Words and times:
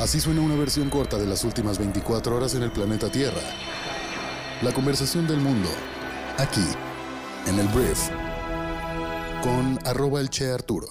Así 0.00 0.20
suena 0.20 0.42
una 0.42 0.54
versión 0.54 0.90
corta 0.90 1.18
de 1.18 1.26
las 1.26 1.42
últimas 1.42 1.76
24 1.76 2.36
horas 2.36 2.54
en 2.54 2.62
el 2.62 2.70
planeta 2.70 3.10
Tierra. 3.10 3.40
La 4.62 4.72
conversación 4.72 5.26
del 5.26 5.40
mundo, 5.40 5.68
aquí, 6.36 6.64
en 7.48 7.58
el 7.58 7.66
Brief, 7.66 8.08
con 9.42 9.76
arroba 9.84 10.20
el 10.20 10.30
Che 10.30 10.52
Arturo. 10.52 10.86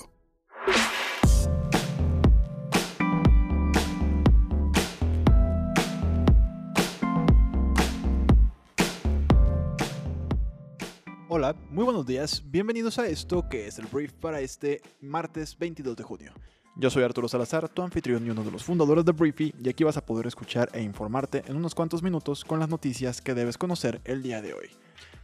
Hola, 11.29 11.55
muy 11.69 11.85
buenos 11.85 12.05
días, 12.05 12.43
bienvenidos 12.45 12.99
a 12.99 13.07
esto 13.07 13.47
que 13.47 13.67
es 13.67 13.79
el 13.79 13.85
brief 13.85 14.11
para 14.13 14.41
este 14.41 14.81
martes 14.99 15.57
22 15.57 15.95
de 15.95 16.03
junio. 16.03 16.33
Yo 16.79 16.91
soy 16.91 17.03
Arturo 17.03 17.27
Salazar, 17.27 17.67
tu 17.69 17.81
anfitrión 17.81 18.23
y 18.27 18.29
uno 18.29 18.43
de 18.43 18.51
los 18.51 18.63
fundadores 18.63 19.03
de 19.03 19.11
Briefy, 19.11 19.51
y 19.63 19.67
aquí 19.67 19.83
vas 19.83 19.97
a 19.97 20.05
poder 20.05 20.27
escuchar 20.27 20.69
e 20.73 20.83
informarte 20.83 21.43
en 21.47 21.55
unos 21.55 21.73
cuantos 21.73 22.03
minutos 22.03 22.45
con 22.45 22.59
las 22.59 22.69
noticias 22.69 23.19
que 23.19 23.33
debes 23.33 23.57
conocer 23.57 23.99
el 24.05 24.21
día 24.21 24.43
de 24.43 24.53
hoy. 24.53 24.69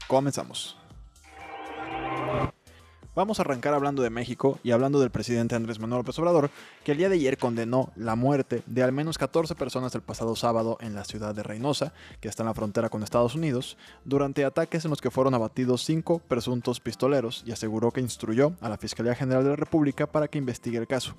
Comenzamos. 0.07 0.82
Vamos 3.15 3.37
a 3.37 3.43
arrancar 3.43 3.75
hablando 3.75 4.01
de 4.01 4.09
México 4.09 4.57
y 4.63 4.71
hablando 4.71 4.99
del 4.99 5.11
presidente 5.11 5.53
Andrés 5.53 5.77
Manuel 5.77 5.99
López 5.99 6.17
Obrador, 6.17 6.49
que 6.83 6.93
el 6.93 6.97
día 6.97 7.09
de 7.09 7.15
ayer 7.15 7.37
condenó 7.37 7.91
la 7.95 8.15
muerte 8.15 8.63
de 8.65 8.81
al 8.81 8.91
menos 8.91 9.19
14 9.19 9.53
personas 9.53 9.93
el 9.93 10.01
pasado 10.01 10.35
sábado 10.35 10.79
en 10.81 10.95
la 10.95 11.05
ciudad 11.05 11.35
de 11.35 11.43
Reynosa, 11.43 11.93
que 12.21 12.27
está 12.27 12.41
en 12.41 12.47
la 12.47 12.55
frontera 12.55 12.89
con 12.89 13.03
Estados 13.03 13.35
Unidos, 13.35 13.77
durante 14.03 14.43
ataques 14.43 14.83
en 14.85 14.89
los 14.89 14.99
que 14.99 15.11
fueron 15.11 15.35
abatidos 15.35 15.85
cinco 15.85 16.23
presuntos 16.27 16.79
pistoleros 16.79 17.43
y 17.45 17.51
aseguró 17.51 17.91
que 17.91 18.01
instruyó 18.01 18.53
a 18.61 18.69
la 18.69 18.79
Fiscalía 18.79 19.13
General 19.13 19.43
de 19.43 19.51
la 19.51 19.57
República 19.57 20.07
para 20.07 20.27
que 20.27 20.39
investigue 20.39 20.79
el 20.79 20.87
caso. 20.87 21.13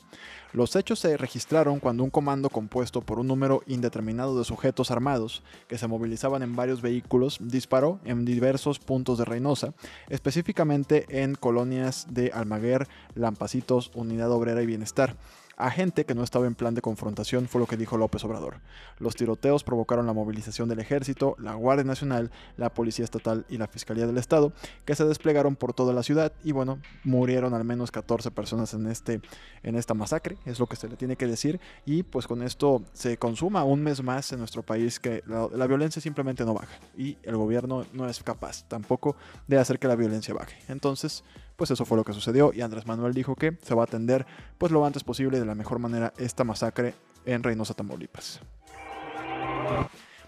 Los 0.52 0.74
hechos 0.74 0.98
se 0.98 1.16
registraron 1.16 1.78
cuando 1.78 2.02
un 2.02 2.10
comando 2.10 2.50
compuesto 2.50 3.02
por 3.02 3.20
un 3.20 3.28
número 3.28 3.62
indeterminado 3.68 4.36
de 4.36 4.44
sujetos 4.44 4.90
armados 4.90 5.44
que 5.68 5.78
se 5.78 5.86
movilizaban 5.86 6.42
en 6.42 6.56
varios 6.56 6.82
vehículos 6.82 7.38
disparó 7.40 8.00
en 8.04 8.24
diversos 8.24 8.80
puntos 8.80 9.18
de 9.18 9.24
Reynosa, 9.24 9.74
específicamente 10.08 11.06
en 11.22 11.36
colonias 11.36 11.83
de 12.08 12.30
Almaguer, 12.32 12.88
Lampacitos, 13.14 13.90
Unidad 13.94 14.30
Obrera 14.30 14.62
y 14.62 14.66
Bienestar 14.66 15.16
a 15.56 15.70
gente 15.70 16.04
que 16.04 16.14
no 16.14 16.22
estaba 16.22 16.46
en 16.46 16.54
plan 16.54 16.74
de 16.74 16.82
confrontación, 16.82 17.48
fue 17.48 17.60
lo 17.60 17.66
que 17.66 17.76
dijo 17.76 17.96
López 17.96 18.24
Obrador. 18.24 18.60
Los 18.98 19.14
tiroteos 19.14 19.64
provocaron 19.64 20.06
la 20.06 20.12
movilización 20.12 20.68
del 20.68 20.80
ejército, 20.80 21.36
la 21.38 21.54
Guardia 21.54 21.84
Nacional, 21.84 22.30
la 22.56 22.72
Policía 22.72 23.04
Estatal 23.04 23.44
y 23.48 23.58
la 23.58 23.68
Fiscalía 23.68 24.06
del 24.06 24.18
Estado, 24.18 24.52
que 24.84 24.94
se 24.94 25.04
desplegaron 25.04 25.56
por 25.56 25.72
toda 25.72 25.92
la 25.92 26.02
ciudad 26.02 26.32
y 26.42 26.52
bueno, 26.52 26.80
murieron 27.04 27.54
al 27.54 27.64
menos 27.64 27.90
14 27.90 28.30
personas 28.30 28.74
en, 28.74 28.86
este, 28.86 29.20
en 29.62 29.76
esta 29.76 29.94
masacre, 29.94 30.38
es 30.44 30.58
lo 30.58 30.66
que 30.66 30.76
se 30.76 30.88
le 30.88 30.96
tiene 30.96 31.16
que 31.16 31.26
decir, 31.26 31.60
y 31.86 32.02
pues 32.02 32.26
con 32.26 32.42
esto 32.42 32.82
se 32.92 33.16
consuma 33.16 33.64
un 33.64 33.82
mes 33.82 34.02
más 34.02 34.32
en 34.32 34.40
nuestro 34.40 34.62
país 34.62 34.98
que 34.98 35.22
la, 35.26 35.48
la 35.52 35.66
violencia 35.66 36.02
simplemente 36.02 36.44
no 36.44 36.54
baja 36.54 36.78
y 36.96 37.16
el 37.22 37.36
gobierno 37.36 37.84
no 37.92 38.08
es 38.08 38.22
capaz 38.22 38.64
tampoco 38.68 39.16
de 39.46 39.58
hacer 39.58 39.78
que 39.78 39.88
la 39.88 39.96
violencia 39.96 40.34
baje. 40.34 40.56
Entonces, 40.68 41.24
pues 41.56 41.70
eso 41.70 41.84
fue 41.84 41.96
lo 41.96 42.04
que 42.04 42.12
sucedió 42.12 42.52
y 42.52 42.60
Andrés 42.60 42.86
Manuel 42.86 43.14
dijo 43.14 43.36
que 43.36 43.56
se 43.62 43.74
va 43.74 43.82
a 43.82 43.84
atender 43.84 44.26
pues 44.58 44.72
lo 44.72 44.84
antes 44.84 45.04
posible 45.04 45.38
de 45.38 45.46
la 45.46 45.54
mejor 45.54 45.78
manera 45.78 46.12
esta 46.18 46.44
masacre 46.44 46.94
en 47.24 47.42
Reynosa, 47.42 47.74
Tamaulipas. 47.74 48.40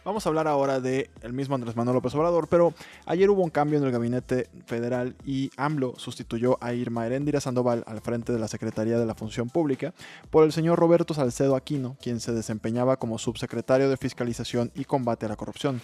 Vamos 0.07 0.25
a 0.25 0.29
hablar 0.29 0.47
ahora 0.47 0.79
de 0.79 1.11
el 1.23 1.33
mismo 1.33 1.57
Andrés 1.57 1.75
Manuel 1.75 1.97
López 1.97 2.15
Obrador, 2.15 2.47
pero 2.47 2.73
ayer 3.07 3.29
hubo 3.29 3.43
un 3.43 3.51
cambio 3.51 3.77
en 3.77 3.85
el 3.85 3.91
gabinete 3.91 4.49
federal 4.65 5.17
y 5.25 5.51
AMLO 5.57 5.95
sustituyó 5.97 6.59
a 6.61 6.75
Irma 6.75 7.05
Heréndira 7.05 7.41
Sandoval 7.41 7.83
al 7.89 8.01
frente 8.01 8.33
de 8.33 8.39
la 8.39 8.47
Secretaría 8.47 9.01
de 9.01 9.05
la 9.05 9.17
Función 9.17 9.49
Pública 9.49 9.95
por 10.31 10.45
el 10.45 10.53
señor 10.53 10.79
Roberto 10.79 11.13
Salcedo 11.13 11.57
Aquino, 11.57 11.97
quien 12.01 12.21
se 12.21 12.33
desempeñaba 12.33 12.99
como 12.99 13.19
subsecretario 13.19 13.91
de 13.91 13.97
Fiscalización 13.97 14.71
y 14.77 14.85
Combate 14.85 15.27
a 15.27 15.29
la 15.29 15.35
Corrupción. 15.35 15.83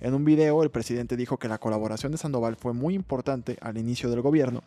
En 0.00 0.14
un 0.14 0.24
video, 0.24 0.62
el 0.62 0.70
presidente 0.70 1.16
dijo 1.16 1.38
que 1.38 1.48
la 1.48 1.58
colaboración 1.58 2.12
de 2.12 2.18
Sandoval 2.18 2.54
fue 2.54 2.74
muy 2.74 2.94
importante 2.94 3.58
al 3.60 3.76
inicio 3.76 4.08
del 4.08 4.20
gobierno, 4.20 4.62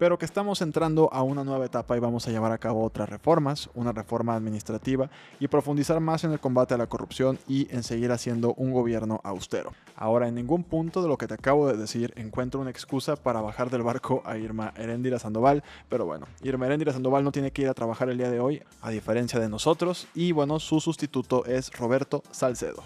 pero 0.00 0.16
que 0.16 0.24
estamos 0.24 0.62
entrando 0.62 1.12
a 1.12 1.22
una 1.22 1.44
nueva 1.44 1.66
etapa 1.66 1.94
y 1.94 2.00
vamos 2.00 2.26
a 2.26 2.30
llevar 2.30 2.52
a 2.52 2.58
cabo 2.58 2.82
otras 2.82 3.06
reformas, 3.06 3.68
una 3.74 3.92
reforma 3.92 4.34
administrativa 4.34 5.10
y 5.38 5.46
profundizar 5.46 6.00
más 6.00 6.24
en 6.24 6.32
el 6.32 6.40
combate 6.40 6.72
a 6.72 6.78
la 6.78 6.86
corrupción 6.86 7.38
y 7.46 7.68
en 7.70 7.82
seguir 7.82 8.10
haciendo 8.10 8.54
un 8.54 8.72
gobierno 8.72 9.20
austero. 9.24 9.74
Ahora, 9.96 10.26
en 10.26 10.36
ningún 10.36 10.64
punto 10.64 11.02
de 11.02 11.08
lo 11.08 11.18
que 11.18 11.26
te 11.26 11.34
acabo 11.34 11.68
de 11.68 11.76
decir 11.76 12.14
encuentro 12.16 12.62
una 12.62 12.70
excusa 12.70 13.14
para 13.16 13.42
bajar 13.42 13.68
del 13.68 13.82
barco 13.82 14.22
a 14.24 14.38
Irma 14.38 14.72
Heréndira 14.74 15.18
Sandoval, 15.18 15.62
pero 15.90 16.06
bueno, 16.06 16.26
Irma 16.42 16.64
Heréndira 16.64 16.94
Sandoval 16.94 17.22
no 17.22 17.30
tiene 17.30 17.50
que 17.50 17.60
ir 17.60 17.68
a 17.68 17.74
trabajar 17.74 18.08
el 18.08 18.16
día 18.16 18.30
de 18.30 18.40
hoy, 18.40 18.62
a 18.80 18.88
diferencia 18.88 19.38
de 19.38 19.50
nosotros, 19.50 20.08
y 20.14 20.32
bueno, 20.32 20.60
su 20.60 20.80
sustituto 20.80 21.44
es 21.44 21.70
Roberto 21.78 22.22
Salcedo. 22.30 22.84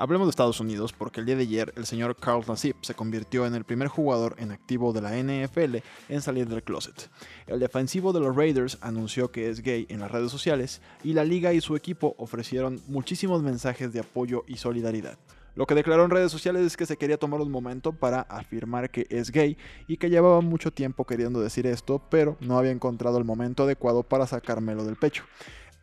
Hablemos 0.00 0.28
de 0.28 0.30
Estados 0.30 0.60
Unidos 0.60 0.92
porque 0.92 1.18
el 1.18 1.26
día 1.26 1.34
de 1.34 1.42
ayer 1.42 1.72
el 1.74 1.84
señor 1.84 2.14
Carl 2.14 2.44
Nassib 2.46 2.76
se 2.82 2.94
convirtió 2.94 3.46
en 3.46 3.56
el 3.56 3.64
primer 3.64 3.88
jugador 3.88 4.36
en 4.38 4.52
activo 4.52 4.92
de 4.92 5.00
la 5.00 5.10
NFL 5.16 5.78
en 6.08 6.22
salir 6.22 6.46
del 6.46 6.62
closet. 6.62 7.10
El 7.48 7.58
defensivo 7.58 8.12
de 8.12 8.20
los 8.20 8.36
Raiders 8.36 8.78
anunció 8.80 9.32
que 9.32 9.50
es 9.50 9.60
gay 9.60 9.86
en 9.88 9.98
las 9.98 10.12
redes 10.12 10.30
sociales 10.30 10.82
y 11.02 11.14
la 11.14 11.24
liga 11.24 11.52
y 11.52 11.60
su 11.60 11.74
equipo 11.74 12.14
ofrecieron 12.16 12.80
muchísimos 12.86 13.42
mensajes 13.42 13.92
de 13.92 13.98
apoyo 13.98 14.44
y 14.46 14.58
solidaridad. 14.58 15.18
Lo 15.56 15.66
que 15.66 15.74
declaró 15.74 16.04
en 16.04 16.10
redes 16.10 16.30
sociales 16.30 16.62
es 16.62 16.76
que 16.76 16.86
se 16.86 16.96
quería 16.96 17.18
tomar 17.18 17.40
un 17.40 17.50
momento 17.50 17.90
para 17.90 18.20
afirmar 18.20 18.90
que 18.90 19.08
es 19.10 19.32
gay 19.32 19.58
y 19.88 19.96
que 19.96 20.10
llevaba 20.10 20.40
mucho 20.42 20.72
tiempo 20.72 21.06
queriendo 21.06 21.40
decir 21.40 21.66
esto, 21.66 22.00
pero 22.08 22.36
no 22.38 22.56
había 22.56 22.70
encontrado 22.70 23.18
el 23.18 23.24
momento 23.24 23.64
adecuado 23.64 24.04
para 24.04 24.28
sacármelo 24.28 24.84
del 24.84 24.94
pecho 24.94 25.24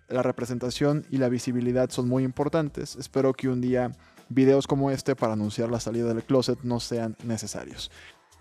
la 0.10 0.22
representación 0.22 1.06
y 1.10 1.18
la 1.18 1.30
visibilidad 1.30 1.90
son 1.90 2.08
muy 2.08 2.24
importantes. 2.24 2.96
Espero 2.96 3.34
que 3.34 3.50
un 3.50 3.62
día 3.62 3.92
videos 4.30 4.68
como 4.68 4.92
este 4.92 5.16
para 5.16 5.34
anunciar 5.34 5.70
la 5.70 5.80
salida 5.80 6.08
del 6.08 6.24
closet 6.24 6.60
no 6.64 6.80
sean 6.80 7.16
necesarios. 7.24 7.92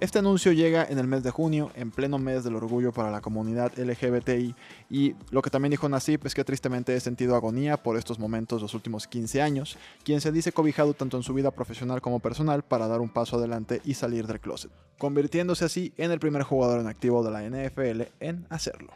Este 0.00 0.18
anuncio 0.18 0.50
llega 0.50 0.84
en 0.84 0.98
el 0.98 1.06
mes 1.06 1.22
de 1.22 1.30
junio, 1.30 1.70
en 1.76 1.92
pleno 1.92 2.18
mes 2.18 2.42
del 2.42 2.56
orgullo 2.56 2.92
para 2.92 3.12
la 3.12 3.20
comunidad 3.20 3.72
LGBTI, 3.78 4.54
y 4.90 5.14
lo 5.30 5.40
que 5.40 5.50
también 5.50 5.70
dijo 5.70 5.88
Nasip 5.88 6.26
es 6.26 6.34
que 6.34 6.42
tristemente 6.42 6.96
he 6.96 7.00
sentido 7.00 7.36
agonía 7.36 7.76
por 7.76 7.96
estos 7.96 8.18
momentos 8.18 8.60
los 8.60 8.74
últimos 8.74 9.06
15 9.06 9.40
años, 9.40 9.78
quien 10.02 10.20
se 10.20 10.32
dice 10.32 10.50
cobijado 10.50 10.94
tanto 10.94 11.16
en 11.16 11.22
su 11.22 11.32
vida 11.32 11.52
profesional 11.52 12.00
como 12.00 12.18
personal 12.18 12.64
para 12.64 12.88
dar 12.88 13.00
un 13.00 13.08
paso 13.08 13.36
adelante 13.36 13.80
y 13.84 13.94
salir 13.94 14.26
del 14.26 14.40
closet, 14.40 14.72
convirtiéndose 14.98 15.64
así 15.64 15.94
en 15.96 16.10
el 16.10 16.18
primer 16.18 16.42
jugador 16.42 16.80
en 16.80 16.88
activo 16.88 17.22
de 17.22 17.30
la 17.30 17.42
NFL 17.48 18.02
en 18.18 18.46
hacerlo. 18.50 18.92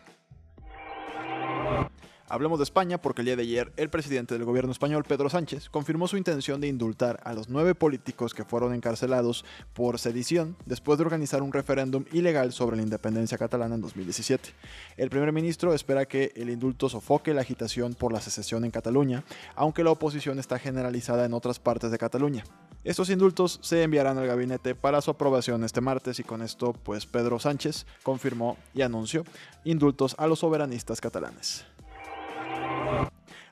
Hablemos 2.30 2.58
de 2.58 2.64
España 2.64 2.98
porque 2.98 3.22
el 3.22 3.26
día 3.26 3.36
de 3.36 3.42
ayer 3.42 3.72
el 3.78 3.88
presidente 3.88 4.34
del 4.34 4.44
gobierno 4.44 4.70
español, 4.70 5.02
Pedro 5.02 5.30
Sánchez, 5.30 5.70
confirmó 5.70 6.08
su 6.08 6.18
intención 6.18 6.60
de 6.60 6.68
indultar 6.68 7.20
a 7.24 7.32
los 7.32 7.48
nueve 7.48 7.74
políticos 7.74 8.34
que 8.34 8.44
fueron 8.44 8.74
encarcelados 8.74 9.46
por 9.72 9.98
sedición 9.98 10.54
después 10.66 10.98
de 10.98 11.04
organizar 11.04 11.40
un 11.40 11.54
referéndum 11.54 12.04
ilegal 12.12 12.52
sobre 12.52 12.76
la 12.76 12.82
independencia 12.82 13.38
catalana 13.38 13.76
en 13.76 13.80
2017. 13.80 14.50
El 14.98 15.08
primer 15.08 15.32
ministro 15.32 15.72
espera 15.72 16.04
que 16.04 16.32
el 16.36 16.50
indulto 16.50 16.90
sofoque 16.90 17.32
la 17.32 17.40
agitación 17.40 17.94
por 17.94 18.12
la 18.12 18.20
secesión 18.20 18.62
en 18.66 18.72
Cataluña, 18.72 19.24
aunque 19.56 19.82
la 19.82 19.90
oposición 19.90 20.38
está 20.38 20.58
generalizada 20.58 21.24
en 21.24 21.32
otras 21.32 21.58
partes 21.58 21.90
de 21.90 21.96
Cataluña. 21.96 22.44
Estos 22.84 23.08
indultos 23.08 23.58
se 23.62 23.82
enviarán 23.82 24.18
al 24.18 24.26
gabinete 24.26 24.74
para 24.74 25.00
su 25.00 25.10
aprobación 25.10 25.64
este 25.64 25.80
martes 25.80 26.20
y 26.20 26.24
con 26.24 26.42
esto 26.42 26.74
pues 26.74 27.06
Pedro 27.06 27.38
Sánchez 27.38 27.86
confirmó 28.02 28.58
y 28.74 28.82
anunció 28.82 29.24
indultos 29.64 30.14
a 30.18 30.26
los 30.26 30.40
soberanistas 30.40 31.00
catalanes. 31.00 31.64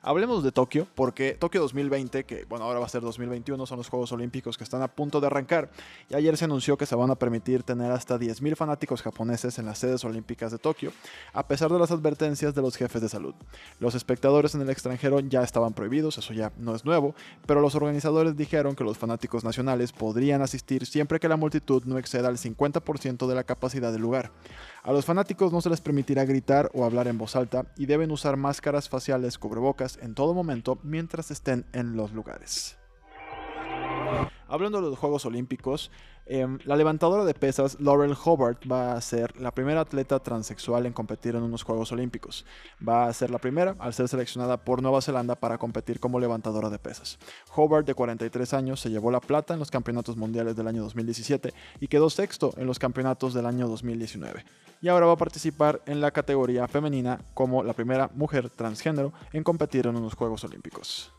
Hablemos 0.01 0.43
de 0.43 0.51
Tokio, 0.51 0.87
porque 0.95 1.33
Tokio 1.33 1.61
2020, 1.61 2.23
que 2.25 2.45
bueno, 2.45 2.65
ahora 2.65 2.79
va 2.79 2.85
a 2.85 2.89
ser 2.89 3.01
2021, 3.01 3.65
son 3.65 3.77
los 3.77 3.89
Juegos 3.89 4.11
Olímpicos 4.11 4.57
que 4.57 4.63
están 4.63 4.81
a 4.81 4.87
punto 4.87 5.19
de 5.19 5.27
arrancar. 5.27 5.69
Y 6.09 6.15
ayer 6.15 6.37
se 6.37 6.45
anunció 6.45 6.77
que 6.77 6.85
se 6.85 6.95
van 6.95 7.11
a 7.11 7.15
permitir 7.15 7.63
tener 7.63 7.91
hasta 7.91 8.17
10.000 8.17 8.55
fanáticos 8.55 9.01
japoneses 9.01 9.59
en 9.59 9.65
las 9.65 9.79
sedes 9.79 10.03
olímpicas 10.05 10.51
de 10.51 10.57
Tokio, 10.57 10.91
a 11.33 11.47
pesar 11.47 11.71
de 11.71 11.79
las 11.79 11.91
advertencias 11.91 12.53
de 12.53 12.61
los 12.61 12.75
jefes 12.75 13.01
de 13.01 13.09
salud. 13.09 13.35
Los 13.79 13.95
espectadores 13.95 14.55
en 14.55 14.61
el 14.61 14.69
extranjero 14.69 15.19
ya 15.19 15.43
estaban 15.43 15.73
prohibidos, 15.73 16.17
eso 16.17 16.33
ya 16.33 16.51
no 16.57 16.75
es 16.75 16.85
nuevo, 16.85 17.15
pero 17.45 17.61
los 17.61 17.75
organizadores 17.75 18.35
dijeron 18.37 18.75
que 18.75 18.83
los 18.83 18.97
fanáticos 18.97 19.43
nacionales 19.43 19.91
podrían 19.91 20.41
asistir 20.41 20.85
siempre 20.85 21.19
que 21.19 21.29
la 21.29 21.37
multitud 21.37 21.83
no 21.85 21.97
exceda 21.97 22.29
el 22.29 22.37
50% 22.37 23.27
de 23.27 23.35
la 23.35 23.43
capacidad 23.43 23.91
del 23.91 24.01
lugar. 24.01 24.31
A 24.83 24.91
los 24.91 25.05
fanáticos 25.05 25.51
no 25.51 25.61
se 25.61 25.69
les 25.69 25.81
permitirá 25.81 26.25
gritar 26.25 26.69
o 26.73 26.85
hablar 26.85 27.07
en 27.07 27.17
voz 27.17 27.35
alta 27.35 27.65
y 27.75 27.85
deben 27.85 28.11
usar 28.11 28.37
máscaras 28.37 28.89
faciales 28.89 29.37
cubrebocas 29.37 29.99
en 30.01 30.13
todo 30.13 30.33
momento 30.33 30.79
mientras 30.83 31.31
estén 31.31 31.65
en 31.73 31.95
los 31.95 32.13
lugares. 32.13 32.77
Hablando 34.47 34.81
de 34.81 34.89
los 34.89 34.97
Juegos 34.97 35.25
Olímpicos, 35.25 35.91
em, 36.25 36.57
la 36.63 36.75
levantadora 36.75 37.25
de 37.25 37.33
pesas 37.33 37.79
Laurel 37.81 38.15
Hobart 38.23 38.63
va 38.71 38.93
a 38.93 39.01
ser 39.01 39.39
la 39.39 39.51
primera 39.51 39.81
atleta 39.81 40.19
transexual 40.19 40.85
en 40.85 40.93
competir 40.93 41.35
en 41.35 41.43
unos 41.43 41.63
Juegos 41.63 41.91
Olímpicos. 41.91 42.45
Va 42.85 43.07
a 43.07 43.13
ser 43.13 43.29
la 43.29 43.39
primera 43.39 43.75
al 43.79 43.93
ser 43.93 44.07
seleccionada 44.07 44.57
por 44.57 44.81
Nueva 44.81 45.01
Zelanda 45.01 45.35
para 45.35 45.57
competir 45.57 45.99
como 45.99 46.19
levantadora 46.19 46.69
de 46.69 46.79
pesas. 46.79 47.19
Hobart, 47.55 47.85
de 47.85 47.93
43 47.93 48.53
años, 48.53 48.79
se 48.79 48.89
llevó 48.89 49.11
la 49.11 49.19
plata 49.19 49.53
en 49.53 49.59
los 49.59 49.71
campeonatos 49.71 50.15
mundiales 50.15 50.55
del 50.55 50.67
año 50.67 50.83
2017 50.83 51.53
y 51.79 51.87
quedó 51.87 52.09
sexto 52.09 52.53
en 52.57 52.67
los 52.67 52.79
campeonatos 52.79 53.33
del 53.33 53.45
año 53.45 53.67
2019. 53.67 54.45
Y 54.81 54.89
ahora 54.89 55.07
va 55.07 55.13
a 55.13 55.17
participar 55.17 55.81
en 55.87 56.01
la 56.01 56.11
categoría 56.11 56.67
femenina 56.67 57.19
como 57.33 57.63
la 57.63 57.73
primera 57.73 58.09
mujer 58.13 58.49
transgénero 58.49 59.11
en 59.33 59.43
competir 59.43 59.87
en 59.87 59.97
unos 59.97 60.13
Juegos 60.13 60.43
Olímpicos. 60.43 61.16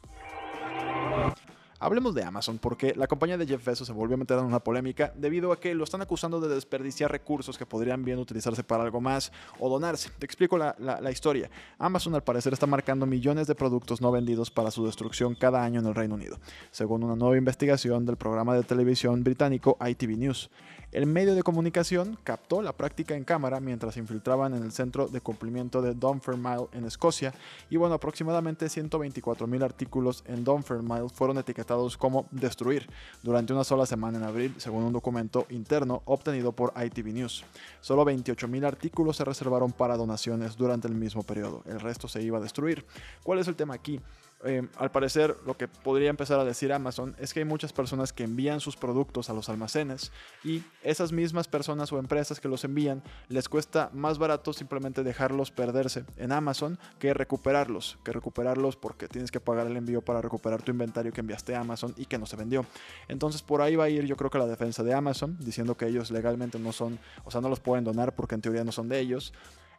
Hablemos 1.80 2.12
de 2.12 2.24
Amazon, 2.24 2.58
porque 2.58 2.92
la 2.96 3.06
compañía 3.06 3.38
de 3.38 3.46
Jeff 3.46 3.64
Bezos 3.64 3.86
se 3.86 3.92
volvió 3.92 4.16
a 4.16 4.18
meter 4.18 4.36
en 4.36 4.44
una 4.44 4.58
polémica 4.58 5.12
debido 5.14 5.52
a 5.52 5.60
que 5.60 5.76
lo 5.76 5.84
están 5.84 6.02
acusando 6.02 6.40
de 6.40 6.52
desperdiciar 6.52 7.08
recursos 7.08 7.56
que 7.56 7.66
podrían 7.66 8.04
bien 8.04 8.18
utilizarse 8.18 8.64
para 8.64 8.82
algo 8.82 9.00
más 9.00 9.30
o 9.60 9.68
donarse. 9.68 10.10
Te 10.18 10.26
explico 10.26 10.58
la, 10.58 10.74
historia. 11.12 11.48
Amazon 11.78 12.16
al 12.16 12.24
parecer 12.24 12.52
está 12.52 12.66
marcando 12.66 13.06
millones 13.06 13.46
de 13.46 13.54
productos 13.54 14.00
no 14.00 14.10
vendidos 14.10 14.50
para 14.50 14.72
su 14.72 14.84
destrucción 14.86 15.36
cada 15.36 15.62
año 15.62 15.78
en 15.78 15.86
el 15.86 15.94
Reino 15.94 16.16
Unido, 16.16 16.40
según 16.72 17.04
una 17.04 17.14
nueva 17.14 17.36
investigación 17.36 18.04
del 18.04 18.16
programa 18.16 18.56
de 18.56 18.64
televisión 18.64 19.22
británico 19.22 19.78
ITV 19.80 20.18
News. 20.18 20.50
El 20.90 21.04
medio 21.04 21.34
de 21.34 21.42
comunicación 21.42 22.18
captó 22.24 22.62
la 22.62 22.72
práctica 22.72 23.14
en 23.14 23.22
cámara 23.22 23.60
mientras 23.60 23.92
se 23.94 24.00
infiltraban 24.00 24.54
en 24.54 24.62
el 24.62 24.72
centro 24.72 25.06
de 25.06 25.20
cumplimiento 25.20 25.82
de 25.82 25.92
Dunfermline 25.92 26.68
en 26.72 26.86
Escocia 26.86 27.34
y 27.68 27.76
bueno, 27.76 27.96
aproximadamente 27.96 28.66
124.000 28.66 29.62
artículos 29.62 30.24
en 30.26 30.44
Dunfermline 30.44 31.10
fueron 31.10 31.36
etiquetados 31.36 31.67
como 31.98 32.26
destruir 32.30 32.88
durante 33.22 33.52
una 33.52 33.64
sola 33.64 33.86
semana 33.86 34.18
en 34.18 34.24
abril, 34.24 34.54
según 34.58 34.84
un 34.84 34.92
documento 34.92 35.46
interno 35.50 36.02
obtenido 36.06 36.52
por 36.52 36.72
ITV 36.76 37.12
News. 37.12 37.44
Solo 37.80 38.04
28.000 38.04 38.66
artículos 38.66 39.16
se 39.16 39.24
reservaron 39.24 39.72
para 39.72 39.96
donaciones 39.96 40.56
durante 40.56 40.88
el 40.88 40.94
mismo 40.94 41.22
periodo, 41.22 41.62
el 41.66 41.80
resto 41.80 42.08
se 42.08 42.22
iba 42.22 42.38
a 42.38 42.40
destruir. 42.40 42.84
¿Cuál 43.22 43.38
es 43.38 43.48
el 43.48 43.56
tema 43.56 43.74
aquí? 43.74 44.00
Eh, 44.44 44.68
al 44.76 44.92
parecer 44.92 45.36
lo 45.46 45.56
que 45.56 45.66
podría 45.66 46.10
empezar 46.10 46.38
a 46.38 46.44
decir 46.44 46.72
Amazon 46.72 47.16
es 47.18 47.34
que 47.34 47.40
hay 47.40 47.44
muchas 47.44 47.72
personas 47.72 48.12
que 48.12 48.22
envían 48.22 48.60
sus 48.60 48.76
productos 48.76 49.30
a 49.30 49.32
los 49.32 49.48
almacenes 49.48 50.12
y 50.44 50.62
esas 50.84 51.10
mismas 51.10 51.48
personas 51.48 51.92
o 51.92 51.98
empresas 51.98 52.38
que 52.38 52.46
los 52.46 52.62
envían 52.62 53.02
les 53.28 53.48
cuesta 53.48 53.90
más 53.92 54.18
barato 54.18 54.52
simplemente 54.52 55.02
dejarlos 55.02 55.50
perderse 55.50 56.04
en 56.18 56.30
Amazon 56.30 56.78
que 57.00 57.14
recuperarlos, 57.14 57.98
que 58.04 58.12
recuperarlos 58.12 58.76
porque 58.76 59.08
tienes 59.08 59.32
que 59.32 59.40
pagar 59.40 59.66
el 59.66 59.76
envío 59.76 60.02
para 60.02 60.22
recuperar 60.22 60.62
tu 60.62 60.70
inventario 60.70 61.12
que 61.12 61.20
enviaste 61.20 61.56
a 61.56 61.60
Amazon 61.60 61.92
y 61.96 62.04
que 62.04 62.18
no 62.18 62.26
se 62.26 62.36
vendió. 62.36 62.64
Entonces 63.08 63.42
por 63.42 63.60
ahí 63.60 63.74
va 63.74 63.84
a 63.84 63.88
ir 63.88 64.06
yo 64.06 64.16
creo 64.16 64.30
que 64.30 64.38
la 64.38 64.46
defensa 64.46 64.84
de 64.84 64.94
Amazon 64.94 65.36
diciendo 65.40 65.76
que 65.76 65.88
ellos 65.88 66.12
legalmente 66.12 66.60
no 66.60 66.70
son, 66.70 67.00
o 67.24 67.32
sea, 67.32 67.40
no 67.40 67.48
los 67.48 67.58
pueden 67.58 67.82
donar 67.82 68.14
porque 68.14 68.36
en 68.36 68.40
teoría 68.40 68.62
no 68.62 68.70
son 68.70 68.88
de 68.88 69.00
ellos. 69.00 69.32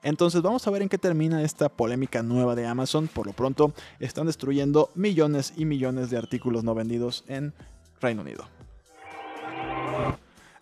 Entonces 0.03 0.41
vamos 0.41 0.65
a 0.65 0.71
ver 0.71 0.81
en 0.81 0.89
qué 0.89 0.97
termina 0.97 1.43
esta 1.43 1.69
polémica 1.69 2.23
nueva 2.23 2.55
de 2.55 2.65
Amazon. 2.65 3.07
Por 3.07 3.27
lo 3.27 3.33
pronto 3.33 3.73
están 3.99 4.27
destruyendo 4.27 4.89
millones 4.95 5.53
y 5.57 5.65
millones 5.65 6.09
de 6.09 6.17
artículos 6.17 6.63
no 6.63 6.73
vendidos 6.73 7.25
en 7.27 7.53
Reino 7.99 8.21
Unido. 8.21 8.58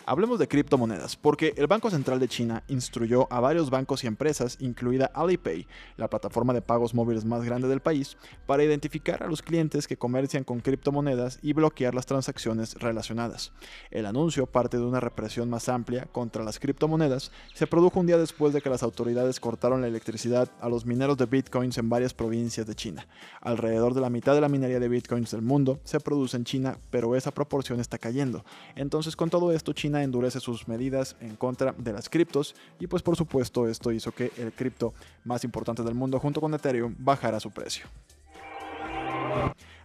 Hablemos 0.09 0.39
de 0.39 0.47
criptomonedas, 0.47 1.17
porque 1.17 1.53
el 1.57 1.67
Banco 1.67 1.89
Central 1.89 2.21
de 2.21 2.29
China 2.29 2.63
instruyó 2.69 3.27
a 3.29 3.41
varios 3.41 3.69
bancos 3.69 4.05
y 4.05 4.07
empresas, 4.07 4.55
incluida 4.61 5.11
Alipay, 5.13 5.67
la 5.97 6.09
plataforma 6.09 6.53
de 6.53 6.61
pagos 6.61 6.93
móviles 6.93 7.25
más 7.25 7.43
grande 7.43 7.67
del 7.67 7.81
país, 7.81 8.15
para 8.45 8.63
identificar 8.63 9.21
a 9.21 9.27
los 9.27 9.41
clientes 9.41 9.85
que 9.85 9.97
comercian 9.97 10.45
con 10.45 10.61
criptomonedas 10.61 11.39
y 11.41 11.51
bloquear 11.51 11.93
las 11.93 12.05
transacciones 12.05 12.75
relacionadas. 12.75 13.51
El 13.91 14.05
anuncio, 14.05 14.45
parte 14.45 14.77
de 14.77 14.85
una 14.85 15.01
represión 15.01 15.49
más 15.49 15.67
amplia 15.67 16.05
contra 16.05 16.45
las 16.45 16.57
criptomonedas, 16.57 17.33
se 17.53 17.67
produjo 17.67 17.99
un 17.99 18.07
día 18.07 18.17
después 18.17 18.53
de 18.53 18.61
que 18.61 18.69
las 18.69 18.83
autoridades 18.83 19.41
cortaron 19.41 19.81
la 19.81 19.87
electricidad 19.87 20.49
a 20.61 20.69
los 20.69 20.85
mineros 20.85 21.17
de 21.17 21.25
bitcoins 21.25 21.77
en 21.79 21.89
varias 21.89 22.13
provincias 22.13 22.65
de 22.65 22.75
China. 22.75 23.05
Alrededor 23.41 23.93
de 23.93 23.99
la 23.99 24.09
mitad 24.09 24.35
de 24.35 24.39
la 24.39 24.47
minería 24.47 24.79
de 24.79 24.87
bitcoins 24.87 25.31
del 25.31 25.41
mundo 25.41 25.81
se 25.83 25.99
produce 25.99 26.37
en 26.37 26.45
China, 26.45 26.77
pero 26.91 27.13
esa 27.17 27.31
proporción 27.31 27.81
está 27.81 27.97
cayendo. 27.97 28.45
Entonces, 28.77 29.13
con 29.17 29.29
todo 29.29 29.51
esto, 29.51 29.73
China 29.73 29.96
endurece 30.03 30.39
sus 30.39 30.67
medidas 30.67 31.15
en 31.19 31.35
contra 31.35 31.73
de 31.77 31.93
las 31.93 32.09
criptos 32.09 32.55
y 32.79 32.87
pues 32.87 33.03
por 33.03 33.15
supuesto 33.15 33.67
esto 33.67 33.91
hizo 33.91 34.11
que 34.11 34.31
el 34.37 34.51
cripto 34.51 34.93
más 35.23 35.43
importante 35.43 35.83
del 35.83 35.95
mundo 35.95 36.19
junto 36.19 36.41
con 36.41 36.53
Ethereum 36.53 36.95
bajara 36.97 37.39
su 37.39 37.51
precio. 37.51 37.85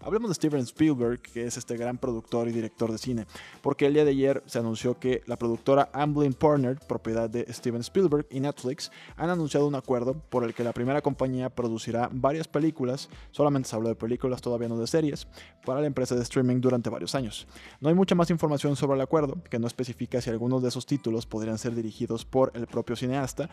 Hablemos 0.05 0.31
de 0.31 0.35
Steven 0.35 0.63
Spielberg, 0.63 1.23
que 1.23 1.47
es 1.47 1.57
este 1.57 1.77
gran 1.77 1.97
productor 1.97 2.49
y 2.49 2.53
director 2.53 2.91
de 2.91 2.99
cine, 2.99 3.27
porque 3.61 3.87
el 3.87 3.95
día 3.95 4.05
de 4.05 4.11
ayer 4.11 4.43
se 4.47 4.59
anunció 4.59 4.99
que 4.99 5.23
la 5.27 5.37
productora 5.37 5.91
Amblin 5.93 6.33
Partner, 6.33 6.77
propiedad 6.89 7.31
de 7.31 7.47
Steven 7.53 7.83
Spielberg 7.83 8.27
y 8.29 8.41
Netflix, 8.41 8.91
han 9.17 9.31
anunciado 9.31 9.69
un 9.69 9.77
acuerdo 9.77 10.15
por 10.15 10.43
el 10.43 10.55
que 10.55 10.65
la 10.65 10.73
primera 10.73 11.03
compañía 11.03 11.51
producirá 11.51 12.09
varias 12.13 12.49
películas, 12.49 13.09
solamente 13.31 13.69
se 13.69 13.77
habló 13.77 13.91
de 13.91 13.95
películas, 13.95 14.43
todavía 14.43 14.69
no 14.69 14.77
de 14.77 14.89
series, 14.89 15.29
para 15.65 15.81
la 15.81 15.87
empresa 15.87 16.17
de 16.17 16.23
streaming 16.23 16.61
durante 16.61 16.91
varios 16.91 17.15
años. 17.15 17.47
No 17.81 17.89
hay 17.89 17.95
mucha 17.95 18.17
más 18.17 18.29
información 18.31 18.75
sobre 18.75 18.97
el 18.97 19.03
acuerdo, 19.03 19.39
que 19.49 19.61
no 19.61 19.69
especifica 19.69 20.21
si 20.21 20.31
algunos 20.31 20.63
de 20.63 20.69
esos 20.69 20.85
títulos 20.85 21.27
podrían 21.27 21.59
ser 21.59 21.77
dirigidos 21.77 22.25
por 22.25 22.51
el 22.55 22.67
propio 22.67 22.97
cineasta, 22.97 23.49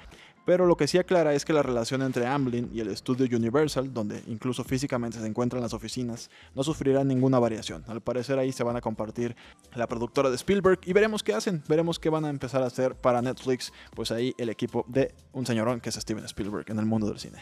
pero 0.45 0.65
lo 0.65 0.77
que 0.77 0.87
sí 0.87 0.97
aclara 0.97 1.35
es 1.35 1.45
que 1.45 1.53
la 1.53 1.61
relación 1.61 2.01
entre 2.01 2.25
Amblin 2.25 2.71
y 2.73 2.79
el 2.79 2.87
estudio 2.87 3.37
Universal, 3.37 3.93
donde 3.93 4.23
incluso 4.25 4.63
físicamente 4.63 5.19
se 5.19 5.27
encuentran 5.27 5.61
las 5.61 5.75
oficinas, 5.75 6.31
no 6.55 6.63
sufrirá 6.63 7.03
ninguna 7.03 7.39
variación. 7.39 7.83
Al 7.87 8.01
parecer 8.01 8.39
ahí 8.39 8.51
se 8.51 8.63
van 8.63 8.75
a 8.75 8.81
compartir 8.81 9.35
la 9.73 9.87
productora 9.87 10.29
de 10.29 10.35
Spielberg 10.35 10.79
y 10.85 10.93
veremos 10.93 11.23
qué 11.23 11.33
hacen, 11.33 11.63
veremos 11.67 11.99
qué 11.99 12.09
van 12.09 12.25
a 12.25 12.29
empezar 12.29 12.61
a 12.63 12.67
hacer 12.67 12.95
para 12.95 13.21
Netflix, 13.21 13.71
pues 13.95 14.11
ahí 14.11 14.33
el 14.37 14.49
equipo 14.49 14.85
de 14.87 15.13
un 15.33 15.45
señorón 15.45 15.79
que 15.79 15.89
es 15.89 15.95
Steven 15.95 16.25
Spielberg 16.25 16.69
en 16.69 16.79
el 16.79 16.85
mundo 16.85 17.07
del 17.07 17.19
cine. 17.19 17.39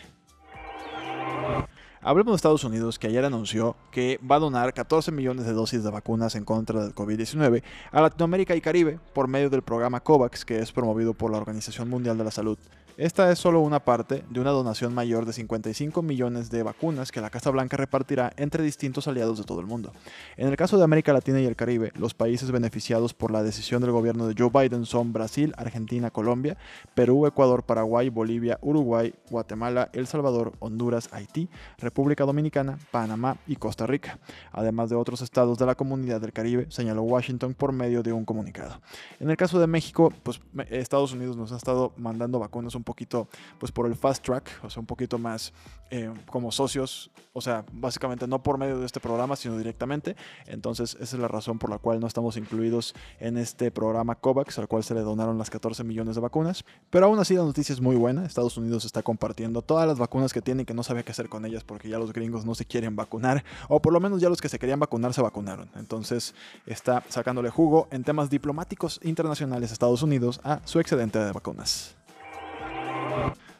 Hablemos 2.01 2.33
de 2.33 2.35
Estados 2.37 2.63
Unidos, 2.63 2.99
que 2.99 3.07
ayer 3.07 3.25
anunció 3.25 3.75
que 3.91 4.19
va 4.19 4.37
a 4.37 4.39
donar 4.39 4.73
14 4.73 5.11
millones 5.11 5.45
de 5.45 5.53
dosis 5.53 5.83
de 5.83 5.89
vacunas 5.89 6.35
en 6.35 6.45
contra 6.45 6.81
del 6.81 6.95
COVID-19 6.95 7.63
a 7.91 8.01
Latinoamérica 8.01 8.55
y 8.55 8.61
Caribe 8.61 8.99
por 9.13 9.27
medio 9.27 9.49
del 9.49 9.63
programa 9.63 9.99
COVAX, 9.99 10.45
que 10.45 10.59
es 10.59 10.71
promovido 10.71 11.13
por 11.13 11.31
la 11.31 11.37
Organización 11.37 11.89
Mundial 11.89 12.17
de 12.17 12.23
la 12.23 12.31
Salud. 12.31 12.57
Esta 12.97 13.31
es 13.31 13.37
solo 13.37 13.59
una 13.59 13.79
parte 13.79 14.23
de 14.27 14.39
una 14.39 14.49
donación 14.49 14.91
mayor 14.91 15.27
de 15.27 15.33
55 15.33 16.01
millones 16.01 16.49
de 16.49 16.63
vacunas 16.63 17.11
que 17.11 17.21
la 17.21 17.29
Casa 17.29 17.51
Blanca 17.51 17.77
repartirá 17.77 18.33
entre 18.37 18.63
distintos 18.63 19.07
aliados 19.07 19.37
de 19.37 19.43
todo 19.43 19.59
el 19.59 19.67
mundo. 19.67 19.91
En 20.35 20.47
el 20.47 20.57
caso 20.57 20.79
de 20.79 20.83
América 20.83 21.13
Latina 21.13 21.39
y 21.39 21.45
el 21.45 21.55
Caribe, 21.55 21.91
los 21.93 22.15
países 22.15 22.49
beneficiados 22.49 23.13
por 23.13 23.29
la 23.29 23.43
decisión 23.43 23.83
del 23.83 23.91
gobierno 23.91 24.25
de 24.25 24.33
Joe 24.35 24.49
Biden 24.51 24.87
son 24.87 25.13
Brasil, 25.13 25.53
Argentina, 25.57 26.09
Colombia, 26.09 26.57
Perú, 26.95 27.27
Ecuador, 27.27 27.61
Paraguay, 27.61 28.09
Bolivia, 28.09 28.57
Uruguay, 28.63 29.13
Guatemala, 29.29 29.91
El 29.93 30.07
Salvador, 30.07 30.53
Honduras, 30.57 31.07
Haití, 31.11 31.49
República 31.77 32.25
Dominicana, 32.25 32.79
Panamá 32.89 33.37
y 33.45 33.57
Costa 33.57 33.85
Rica, 33.85 34.17
además 34.51 34.89
de 34.89 34.95
otros 34.95 35.21
estados 35.21 35.59
de 35.59 35.67
la 35.67 35.75
comunidad 35.75 36.19
del 36.19 36.33
Caribe, 36.33 36.65
señaló 36.69 37.03
Washington 37.03 37.53
por 37.53 37.73
medio 37.73 38.01
de 38.01 38.11
un 38.11 38.25
comunicado. 38.25 38.81
En 39.19 39.29
el 39.29 39.37
caso 39.37 39.59
de 39.59 39.67
México, 39.67 40.11
pues 40.23 40.41
Estados 40.71 41.13
Unidos 41.13 41.37
nos 41.37 41.51
ha 41.51 41.57
estado 41.57 41.93
mandando 41.95 42.39
vacunas 42.39 42.73
un 42.73 42.86
poquito, 42.87 43.27
pues 43.59 43.71
por 43.71 43.85
el 43.85 43.95
fast 43.95 44.23
track, 44.23 44.49
o 44.63 44.69
sea, 44.69 44.79
un 44.79 44.87
poquito 44.87 45.19
más 45.19 45.53
eh, 45.91 46.11
como 46.29 46.51
socios, 46.51 47.11
o 47.33 47.41
sea, 47.41 47.63
básicamente 47.71 48.27
no 48.27 48.41
por 48.41 48.57
medio 48.57 48.79
de 48.79 48.85
este 48.85 48.99
programa, 48.99 49.35
sino 49.35 49.57
directamente. 49.57 50.15
Entonces, 50.47 50.97
esa 50.99 51.15
es 51.15 51.21
la 51.21 51.27
razón 51.27 51.59
por 51.59 51.69
la 51.69 51.77
cual 51.77 51.99
no 51.99 52.07
estamos 52.07 52.35
incluidos 52.35 52.95
en 53.19 53.37
este 53.37 53.71
programa 53.71 54.15
COVAX, 54.15 54.57
al 54.59 54.67
cual 54.67 54.83
se 54.83 54.93
le 54.95 55.01
donaron 55.01 55.37
las 55.37 55.49
14 55.49 55.83
millones 55.83 56.15
de 56.15 56.21
vacunas. 56.21 56.65
Pero 56.89 57.05
aún 57.05 57.19
así, 57.19 57.35
la 57.35 57.43
noticia 57.43 57.73
es 57.73 57.79
muy 57.79 57.95
buena. 57.95 58.25
Estados 58.25 58.57
Unidos 58.57 58.85
está 58.85 59.03
compartiendo 59.03 59.61
todas 59.61 59.87
las 59.87 59.99
vacunas 59.99 60.33
que 60.33 60.41
tiene 60.41 60.63
y 60.63 60.65
que 60.65 60.73
no 60.73 60.83
sabe 60.83 61.03
qué 61.03 61.11
hacer 61.11 61.29
con 61.29 61.45
ellas 61.45 61.63
porque 61.63 61.89
ya 61.89 61.99
los 61.99 62.11
gringos 62.11 62.45
no 62.45 62.55
se 62.55 62.65
quieren 62.65 62.95
vacunar, 62.95 63.43
o 63.69 63.81
por 63.81 63.93
lo 63.93 63.99
menos 63.99 64.19
ya 64.21 64.29
los 64.29 64.41
que 64.41 64.49
se 64.49 64.57
querían 64.59 64.79
vacunar 64.79 65.13
se 65.13 65.21
vacunaron. 65.21 65.69
Entonces, 65.75 66.33
está 66.65 67.03
sacándole 67.09 67.49
jugo 67.49 67.87
en 67.91 68.03
temas 68.03 68.29
diplomáticos 68.29 68.99
internacionales 69.03 69.71
Estados 69.71 70.01
Unidos 70.01 70.39
a 70.43 70.61
su 70.65 70.79
excedente 70.79 71.19
de 71.19 71.31
vacunas. 71.31 71.95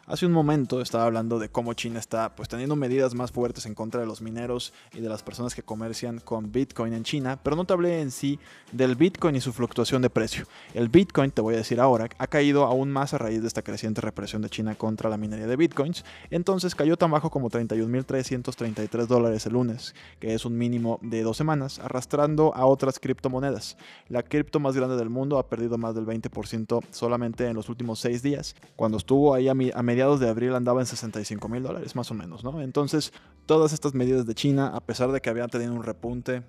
Hace 0.10 0.26
un 0.26 0.32
momento 0.32 0.80
estaba 0.80 1.04
hablando 1.04 1.38
de 1.38 1.50
cómo 1.50 1.74
China 1.74 2.00
está 2.00 2.34
pues 2.34 2.48
teniendo 2.48 2.78
medidas 2.78 3.14
más 3.14 3.30
fuertes 3.30 3.66
en 3.66 3.76
contra 3.76 4.00
de 4.00 4.08
los 4.08 4.22
mineros 4.22 4.72
y 4.94 5.02
de 5.02 5.10
las 5.10 5.22
personas 5.22 5.54
que 5.54 5.64
comercian 5.64 6.22
con 6.22 6.50
Bitcoin 6.50 6.94
en 6.94 7.04
China, 7.04 7.38
pero 7.44 7.58
no 7.58 7.66
te 7.66 7.74
hablé 7.74 8.00
en 8.00 8.12
sí 8.12 8.40
del 8.72 8.96
Bitcoin 8.96 9.36
y 9.36 9.42
su 9.42 9.52
fluctuación 9.52 10.02
de 10.02 10.10
precio. 10.10 10.46
El 10.74 10.88
Bitcoin, 10.88 11.32
te 11.32 11.42
voy 11.42 11.56
a 11.56 11.58
decir 11.58 11.82
ahora, 11.82 12.08
ha 12.18 12.28
caído 12.28 12.64
aún 12.64 12.90
más 12.90 13.14
a 13.14 13.18
raíz 13.18 13.42
de 13.42 13.50
esta 13.50 13.64
creciente 13.64 14.00
represión 14.00 14.42
de 14.42 14.50
China 14.50 14.76
contra 14.76 15.10
la 15.10 15.18
minería 15.18 15.46
de 15.46 15.58
Bitcoins, 15.58 16.06
entonces 16.30 16.74
cayó 16.74 16.96
tan 16.96 17.12
bajo 17.12 17.30
como 17.30 17.50
31.333 17.50 19.08
dólares 19.08 19.46
el 19.46 19.54
lunes, 19.54 19.94
que 20.22 20.34
es 20.34 20.46
un 20.46 20.58
mínimo 20.58 21.00
de 21.02 21.22
dos 21.22 21.36
semanas, 21.36 21.80
arrastrando 21.80 22.56
a 22.56 22.66
otras 22.66 23.00
criptomonedas. 23.00 23.76
La 24.08 24.24
cripto 24.24 24.62
más 24.62 24.74
grande 24.74 24.96
del 24.96 25.10
mundo 25.10 25.38
ha 25.38 25.50
perdido 25.50 25.78
más 25.78 25.96
del 25.96 26.06
20% 26.06 26.82
solamente 26.92 27.46
en 27.46 27.58
los 27.58 27.68
últimos 27.68 28.00
seis 28.00 28.24
días, 28.24 28.56
cuando 28.78 28.98
estuvo 28.98 29.34
ahí 29.34 29.50
a, 29.50 29.52
a 29.52 29.84
mediados 29.98 30.20
de 30.20 30.30
abril 30.30 30.54
andaba 30.54 30.80
en 30.80 30.86
65 30.86 31.50
mil 31.50 31.64
dólares 31.64 31.96
más 31.96 32.12
o 32.12 32.14
menos, 32.14 32.44
¿no? 32.44 32.62
Entonces, 32.62 33.14
todas 33.48 33.74
estas 33.74 33.96
medidas 33.96 34.28
de 34.28 34.36
China, 34.36 34.68
a 34.76 34.80
pesar 34.80 35.12
de 35.12 35.22
que 35.22 35.32
habían 35.32 35.50
tenido 35.50 35.74
un 35.74 35.82
repunte, 35.82 36.44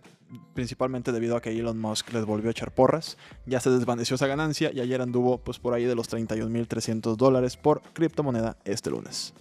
principalmente 0.52 1.12
debido 1.12 1.34
a 1.34 1.40
que 1.40 1.58
Elon 1.58 1.78
Musk 1.78 2.12
les 2.12 2.26
volvió 2.26 2.48
a 2.48 2.50
echar 2.50 2.74
porras, 2.74 3.16
ya 3.46 3.58
se 3.58 3.70
desvaneció 3.70 4.16
esa 4.16 4.26
ganancia 4.26 4.70
y 4.70 4.80
ayer 4.80 5.00
anduvo 5.00 5.38
pues 5.38 5.58
por 5.58 5.72
ahí 5.72 5.84
de 5.84 5.94
los 5.94 6.12
31.300 6.12 7.16
dólares 7.16 7.56
por 7.56 7.80
criptomoneda 7.94 8.58
este 8.66 8.90
lunes. 8.90 9.32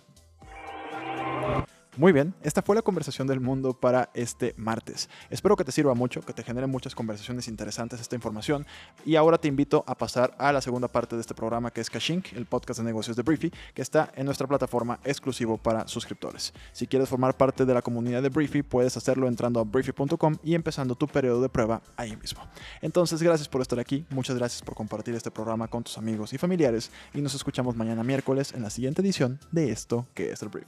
Muy 1.98 2.12
bien, 2.12 2.36
esta 2.44 2.62
fue 2.62 2.76
la 2.76 2.84
conversación 2.84 3.26
del 3.26 3.40
mundo 3.40 3.74
para 3.74 4.12
este 4.14 4.54
martes. 4.56 5.10
Espero 5.32 5.56
que 5.56 5.64
te 5.64 5.72
sirva 5.72 5.96
mucho, 5.96 6.22
que 6.22 6.32
te 6.32 6.44
genere 6.44 6.68
muchas 6.68 6.94
conversaciones 6.94 7.48
interesantes 7.48 8.00
esta 8.00 8.16
información. 8.16 8.68
Y 9.04 9.16
ahora 9.16 9.40
te 9.40 9.48
invito 9.48 9.84
a 9.88 9.98
pasar 9.98 10.36
a 10.38 10.54
la 10.54 10.62
segunda 10.62 10.88
parte 10.88 11.16
de 11.16 11.22
este 11.22 11.34
programa 11.34 11.72
que 11.72 11.82
es 11.82 11.90
Cashink, 11.90 12.34
el 12.34 12.46
podcast 12.46 12.82
de 12.82 12.86
negocios 12.86 13.18
de 13.18 13.24
Briefy, 13.24 13.52
que 13.74 13.82
está 13.82 14.12
en 14.16 14.28
nuestra 14.28 14.46
plataforma 14.46 15.00
exclusivo 15.04 15.58
para 15.58 15.88
suscriptores. 15.88 16.54
Si 16.72 16.86
quieres 16.86 17.10
formar 17.10 17.36
parte 17.36 17.66
de 17.66 17.74
la 17.74 17.82
comunidad 17.82 18.22
de 18.22 18.30
Briefy, 18.30 18.62
puedes 18.62 18.96
hacerlo 18.96 19.28
entrando 19.28 19.60
a 19.60 19.64
briefy.com 19.64 20.36
y 20.44 20.54
empezando 20.54 20.94
tu 20.94 21.08
periodo 21.08 21.42
de 21.42 21.50
prueba 21.50 21.82
ahí 21.96 22.16
mismo. 22.16 22.44
Entonces, 22.80 23.24
gracias 23.24 23.50
por 23.50 23.62
estar 23.62 23.80
aquí, 23.80 24.06
muchas 24.12 24.38
gracias 24.38 24.62
por 24.62 24.76
compartir 24.76 25.16
este 25.16 25.32
programa 25.32 25.68
con 25.68 25.82
tus 25.82 25.98
amigos 25.98 26.32
y 26.32 26.38
familiares 26.38 26.92
y 27.16 27.22
nos 27.22 27.34
escuchamos 27.34 27.76
mañana 27.76 28.04
miércoles 28.04 28.54
en 28.54 28.62
la 28.62 28.70
siguiente 28.70 29.02
edición 29.02 29.40
de 29.52 29.72
esto 29.72 30.06
que 30.14 30.30
es 30.30 30.44
el 30.44 30.50
Brief. 30.50 30.68